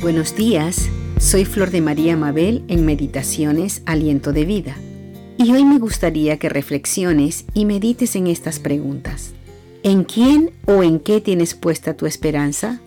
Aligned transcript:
Buenos 0.00 0.36
días, 0.36 0.88
soy 1.18 1.44
Flor 1.44 1.72
de 1.72 1.80
María 1.80 2.16
Mabel 2.16 2.62
en 2.68 2.86
Meditaciones 2.86 3.82
Aliento 3.84 4.32
de 4.32 4.44
Vida. 4.44 4.76
Y 5.36 5.52
hoy 5.52 5.64
me 5.64 5.80
gustaría 5.80 6.38
que 6.38 6.48
reflexiones 6.48 7.44
y 7.52 7.64
medites 7.64 8.14
en 8.14 8.28
estas 8.28 8.60
preguntas. 8.60 9.32
¿En 9.82 10.04
quién 10.04 10.52
o 10.66 10.84
en 10.84 11.00
qué 11.00 11.20
tienes 11.20 11.54
puesta 11.54 11.94
tu 11.94 12.06
esperanza? 12.06 12.80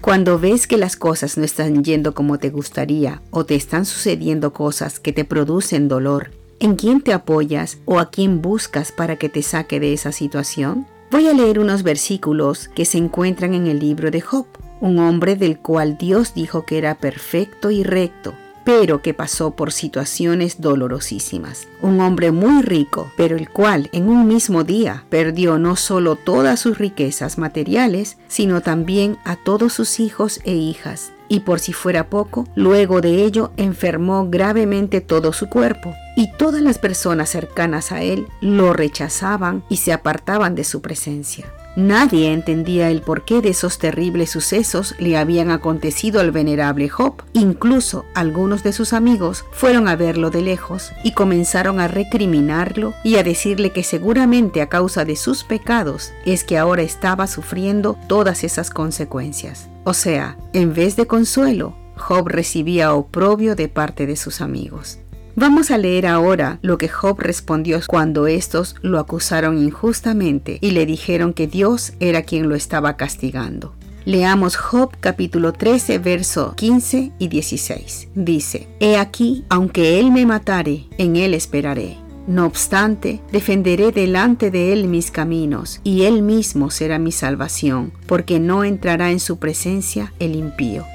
Cuando 0.00 0.38
ves 0.38 0.66
que 0.66 0.78
las 0.78 0.96
cosas 0.96 1.36
no 1.36 1.44
están 1.44 1.84
yendo 1.84 2.14
como 2.14 2.38
te 2.38 2.48
gustaría 2.48 3.20
o 3.30 3.44
te 3.44 3.54
están 3.54 3.84
sucediendo 3.84 4.54
cosas 4.54 4.98
que 4.98 5.12
te 5.12 5.26
producen 5.26 5.88
dolor, 5.88 6.30
¿en 6.58 6.76
quién 6.76 7.02
te 7.02 7.12
apoyas 7.12 7.76
o 7.84 7.98
a 7.98 8.10
quién 8.10 8.40
buscas 8.40 8.92
para 8.92 9.16
que 9.16 9.28
te 9.28 9.42
saque 9.42 9.78
de 9.78 9.92
esa 9.92 10.10
situación? 10.10 10.86
Voy 11.10 11.28
a 11.28 11.34
leer 11.34 11.58
unos 11.58 11.82
versículos 11.82 12.68
que 12.74 12.86
se 12.86 12.96
encuentran 12.96 13.52
en 13.52 13.66
el 13.66 13.78
libro 13.78 14.10
de 14.10 14.22
Job 14.22 14.46
un 14.80 14.98
hombre 14.98 15.36
del 15.36 15.58
cual 15.58 15.96
Dios 15.98 16.34
dijo 16.34 16.64
que 16.64 16.78
era 16.78 16.96
perfecto 16.96 17.70
y 17.70 17.82
recto, 17.82 18.34
pero 18.66 19.00
que 19.00 19.14
pasó 19.14 19.52
por 19.52 19.72
situaciones 19.72 20.60
dolorosísimas. 20.60 21.68
Un 21.82 22.00
hombre 22.00 22.32
muy 22.32 22.62
rico, 22.62 23.12
pero 23.16 23.36
el 23.36 23.48
cual 23.48 23.88
en 23.92 24.08
un 24.08 24.26
mismo 24.26 24.64
día 24.64 25.04
perdió 25.08 25.56
no 25.58 25.76
solo 25.76 26.16
todas 26.16 26.58
sus 26.58 26.76
riquezas 26.76 27.38
materiales, 27.38 28.18
sino 28.26 28.62
también 28.62 29.18
a 29.24 29.36
todos 29.36 29.72
sus 29.72 30.00
hijos 30.00 30.40
e 30.42 30.54
hijas. 30.54 31.12
Y 31.28 31.40
por 31.40 31.60
si 31.60 31.72
fuera 31.72 32.10
poco, 32.10 32.44
luego 32.56 33.00
de 33.00 33.24
ello 33.24 33.52
enfermó 33.56 34.28
gravemente 34.28 35.00
todo 35.00 35.32
su 35.32 35.48
cuerpo, 35.48 35.94
y 36.16 36.32
todas 36.32 36.60
las 36.60 36.78
personas 36.78 37.28
cercanas 37.28 37.92
a 37.92 38.02
él 38.02 38.26
lo 38.40 38.72
rechazaban 38.72 39.62
y 39.68 39.76
se 39.76 39.92
apartaban 39.92 40.56
de 40.56 40.64
su 40.64 40.82
presencia. 40.82 41.46
Nadie 41.76 42.32
entendía 42.32 42.90
el 42.90 43.02
porqué 43.02 43.42
de 43.42 43.50
esos 43.50 43.78
terribles 43.78 44.30
sucesos 44.30 44.94
le 44.98 45.18
habían 45.18 45.50
acontecido 45.50 46.20
al 46.20 46.30
venerable 46.30 46.88
Job. 46.88 47.22
Incluso 47.34 48.06
algunos 48.14 48.62
de 48.62 48.72
sus 48.72 48.94
amigos 48.94 49.44
fueron 49.52 49.86
a 49.86 49.94
verlo 49.94 50.30
de 50.30 50.40
lejos 50.40 50.92
y 51.04 51.12
comenzaron 51.12 51.78
a 51.78 51.86
recriminarlo 51.86 52.94
y 53.04 53.16
a 53.16 53.22
decirle 53.22 53.72
que 53.72 53.82
seguramente 53.82 54.62
a 54.62 54.70
causa 54.70 55.04
de 55.04 55.16
sus 55.16 55.44
pecados 55.44 56.14
es 56.24 56.44
que 56.44 56.56
ahora 56.56 56.80
estaba 56.80 57.26
sufriendo 57.26 57.98
todas 58.08 58.42
esas 58.42 58.70
consecuencias. 58.70 59.68
O 59.84 59.92
sea, 59.92 60.38
en 60.54 60.72
vez 60.72 60.96
de 60.96 61.06
consuelo, 61.06 61.76
Job 61.98 62.28
recibía 62.28 62.94
oprobio 62.94 63.54
de 63.54 63.68
parte 63.68 64.06
de 64.06 64.16
sus 64.16 64.40
amigos. 64.40 64.98
Vamos 65.38 65.70
a 65.70 65.76
leer 65.76 66.06
ahora 66.06 66.58
lo 66.62 66.78
que 66.78 66.88
Job 66.88 67.20
respondió 67.20 67.78
cuando 67.86 68.26
estos 68.26 68.74
lo 68.80 68.98
acusaron 68.98 69.58
injustamente 69.58 70.56
y 70.62 70.70
le 70.70 70.86
dijeron 70.86 71.34
que 71.34 71.46
Dios 71.46 71.92
era 72.00 72.22
quien 72.22 72.48
lo 72.48 72.54
estaba 72.54 72.96
castigando. 72.96 73.74
Leamos 74.06 74.56
Job 74.56 74.96
capítulo 74.98 75.52
13, 75.52 75.98
verso 75.98 76.54
15 76.56 77.12
y 77.18 77.28
16. 77.28 78.08
Dice, 78.14 78.66
He 78.80 78.96
aquí, 78.96 79.44
aunque 79.50 80.00
él 80.00 80.10
me 80.10 80.24
matare, 80.24 80.86
en 80.96 81.16
él 81.16 81.34
esperaré. 81.34 81.98
No 82.26 82.46
obstante, 82.46 83.20
defenderé 83.30 83.92
delante 83.92 84.50
de 84.50 84.72
él 84.72 84.88
mis 84.88 85.10
caminos, 85.10 85.80
y 85.84 86.04
él 86.04 86.22
mismo 86.22 86.70
será 86.70 86.98
mi 86.98 87.12
salvación, 87.12 87.92
porque 88.06 88.40
no 88.40 88.64
entrará 88.64 89.10
en 89.10 89.20
su 89.20 89.38
presencia 89.38 90.14
el 90.18 90.34
impío. 90.34 90.86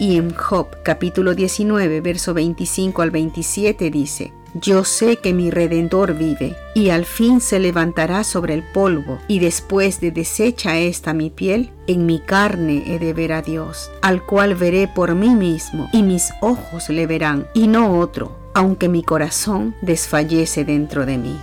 Y 0.00 0.16
en 0.16 0.34
Job 0.34 0.66
capítulo 0.82 1.34
19, 1.34 2.00
verso 2.00 2.32
25 2.32 3.02
al 3.02 3.10
27 3.10 3.90
dice, 3.90 4.32
Yo 4.54 4.82
sé 4.82 5.16
que 5.18 5.34
mi 5.34 5.50
Redentor 5.50 6.14
vive, 6.14 6.56
y 6.74 6.88
al 6.88 7.04
fin 7.04 7.42
se 7.42 7.58
levantará 7.58 8.24
sobre 8.24 8.54
el 8.54 8.62
polvo, 8.62 9.18
y 9.28 9.40
después 9.40 10.00
de 10.00 10.10
deshecha 10.10 10.78
esta 10.78 11.12
mi 11.12 11.28
piel, 11.28 11.70
en 11.86 12.06
mi 12.06 12.18
carne 12.18 12.82
he 12.86 12.98
de 12.98 13.12
ver 13.12 13.34
a 13.34 13.42
Dios, 13.42 13.90
al 14.00 14.24
cual 14.24 14.54
veré 14.54 14.88
por 14.88 15.14
mí 15.14 15.34
mismo, 15.34 15.90
y 15.92 16.02
mis 16.02 16.30
ojos 16.40 16.88
le 16.88 17.06
verán, 17.06 17.46
y 17.52 17.66
no 17.66 17.98
otro, 17.98 18.34
aunque 18.54 18.88
mi 18.88 19.02
corazón 19.02 19.74
desfallece 19.82 20.64
dentro 20.64 21.04
de 21.04 21.18
mí. 21.18 21.36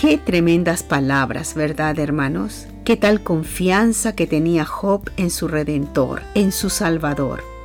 Qué 0.00 0.16
tremendas 0.16 0.82
palabras, 0.82 1.52
¿verdad, 1.52 1.98
hermanos? 1.98 2.66
Qué 2.86 2.96
tal 2.96 3.22
confianza 3.22 4.14
que 4.14 4.26
tenía 4.26 4.64
Job 4.64 5.10
en 5.18 5.28
su 5.28 5.48
Redentor, 5.48 6.22
en 6.34 6.50
su 6.50 6.70
Salvador. 6.70 7.57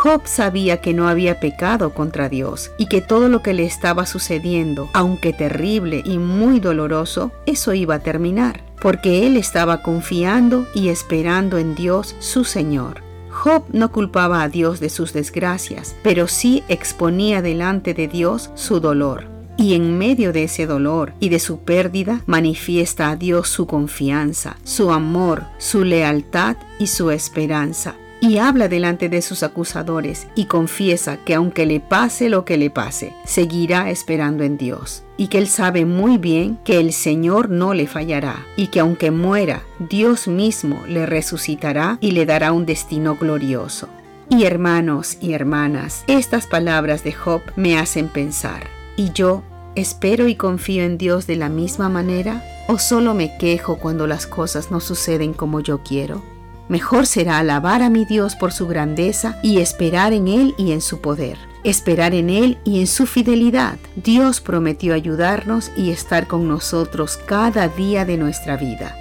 Job 0.00 0.22
sabía 0.26 0.80
que 0.80 0.94
no 0.94 1.08
había 1.08 1.40
pecado 1.40 1.92
contra 1.92 2.28
Dios 2.28 2.70
y 2.78 2.86
que 2.86 3.00
todo 3.00 3.28
lo 3.28 3.42
que 3.42 3.52
le 3.52 3.64
estaba 3.64 4.06
sucediendo, 4.06 4.88
aunque 4.92 5.32
terrible 5.32 6.02
y 6.04 6.18
muy 6.18 6.60
doloroso, 6.60 7.32
eso 7.46 7.74
iba 7.74 7.96
a 7.96 7.98
terminar, 7.98 8.62
porque 8.80 9.26
él 9.26 9.36
estaba 9.36 9.82
confiando 9.82 10.68
y 10.72 10.90
esperando 10.90 11.58
en 11.58 11.74
Dios 11.74 12.14
su 12.20 12.44
Señor. 12.44 13.02
Job 13.28 13.64
no 13.72 13.90
culpaba 13.90 14.44
a 14.44 14.48
Dios 14.48 14.78
de 14.78 14.88
sus 14.88 15.12
desgracias, 15.12 15.96
pero 16.04 16.28
sí 16.28 16.62
exponía 16.68 17.42
delante 17.42 17.92
de 17.92 18.06
Dios 18.06 18.52
su 18.54 18.78
dolor. 18.78 19.26
Y 19.56 19.74
en 19.74 19.98
medio 19.98 20.32
de 20.32 20.44
ese 20.44 20.66
dolor 20.66 21.12
y 21.18 21.28
de 21.28 21.40
su 21.40 21.58
pérdida 21.62 22.22
manifiesta 22.26 23.10
a 23.10 23.16
Dios 23.16 23.48
su 23.48 23.66
confianza, 23.66 24.58
su 24.62 24.92
amor, 24.92 25.42
su 25.58 25.82
lealtad 25.82 26.56
y 26.78 26.86
su 26.86 27.10
esperanza 27.10 27.96
y 28.28 28.36
habla 28.36 28.68
delante 28.68 29.08
de 29.08 29.22
sus 29.22 29.42
acusadores 29.42 30.26
y 30.34 30.44
confiesa 30.44 31.16
que 31.16 31.34
aunque 31.34 31.64
le 31.64 31.80
pase 31.80 32.28
lo 32.28 32.44
que 32.44 32.58
le 32.58 32.68
pase, 32.68 33.14
seguirá 33.24 33.90
esperando 33.90 34.44
en 34.44 34.58
Dios 34.58 35.02
y 35.16 35.28
que 35.28 35.38
él 35.38 35.48
sabe 35.48 35.86
muy 35.86 36.18
bien 36.18 36.58
que 36.62 36.78
el 36.78 36.92
Señor 36.92 37.48
no 37.48 37.72
le 37.72 37.86
fallará 37.86 38.44
y 38.54 38.66
que 38.66 38.80
aunque 38.80 39.10
muera, 39.10 39.62
Dios 39.78 40.28
mismo 40.28 40.82
le 40.86 41.06
resucitará 41.06 41.96
y 42.02 42.10
le 42.10 42.26
dará 42.26 42.52
un 42.52 42.66
destino 42.66 43.16
glorioso. 43.16 43.88
Y 44.28 44.44
hermanos 44.44 45.16
y 45.22 45.32
hermanas, 45.32 46.04
estas 46.06 46.46
palabras 46.46 47.02
de 47.04 47.12
Job 47.12 47.40
me 47.56 47.78
hacen 47.78 48.08
pensar, 48.08 48.66
¿y 48.96 49.10
yo 49.12 49.42
espero 49.74 50.28
y 50.28 50.34
confío 50.34 50.84
en 50.84 50.98
Dios 50.98 51.26
de 51.26 51.36
la 51.36 51.48
misma 51.48 51.88
manera? 51.88 52.44
¿O 52.68 52.78
solo 52.78 53.14
me 53.14 53.38
quejo 53.38 53.78
cuando 53.78 54.06
las 54.06 54.26
cosas 54.26 54.70
no 54.70 54.80
suceden 54.80 55.32
como 55.32 55.60
yo 55.60 55.82
quiero? 55.82 56.22
Mejor 56.68 57.06
será 57.06 57.38
alabar 57.38 57.82
a 57.82 57.88
mi 57.88 58.04
Dios 58.04 58.36
por 58.36 58.52
su 58.52 58.66
grandeza 58.66 59.38
y 59.42 59.58
esperar 59.58 60.12
en 60.12 60.28
Él 60.28 60.54
y 60.58 60.72
en 60.72 60.82
su 60.82 61.00
poder. 61.00 61.38
Esperar 61.64 62.14
en 62.14 62.28
Él 62.28 62.58
y 62.64 62.80
en 62.80 62.86
su 62.86 63.06
fidelidad. 63.06 63.78
Dios 63.96 64.40
prometió 64.40 64.94
ayudarnos 64.94 65.70
y 65.76 65.90
estar 65.90 66.26
con 66.26 66.46
nosotros 66.46 67.18
cada 67.26 67.68
día 67.68 68.04
de 68.04 68.18
nuestra 68.18 68.56
vida. 68.56 68.94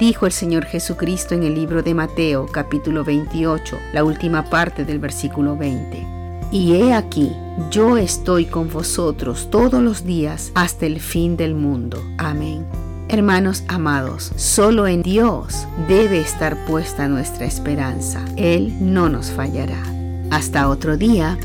Dijo 0.00 0.26
el 0.26 0.32
Señor 0.32 0.64
Jesucristo 0.64 1.34
en 1.34 1.44
el 1.44 1.54
libro 1.54 1.82
de 1.82 1.94
Mateo 1.94 2.46
capítulo 2.46 3.04
28, 3.04 3.78
la 3.92 4.04
última 4.04 4.48
parte 4.48 4.84
del 4.84 4.98
versículo 4.98 5.56
20. 5.56 6.06
Y 6.50 6.74
he 6.74 6.92
aquí, 6.92 7.32
yo 7.70 7.96
estoy 7.96 8.46
con 8.46 8.68
vosotros 8.68 9.48
todos 9.50 9.82
los 9.82 10.04
días 10.04 10.52
hasta 10.54 10.86
el 10.86 11.00
fin 11.00 11.36
del 11.36 11.54
mundo. 11.54 12.02
Amén. 12.18 12.66
Hermanos 13.12 13.62
amados, 13.68 14.32
solo 14.36 14.86
en 14.86 15.02
Dios 15.02 15.66
debe 15.86 16.18
estar 16.18 16.56
puesta 16.64 17.08
nuestra 17.08 17.44
esperanza. 17.44 18.24
Él 18.38 18.74
no 18.80 19.10
nos 19.10 19.30
fallará. 19.30 19.82
Hasta 20.30 20.66
otro 20.70 20.96
día. 20.96 21.36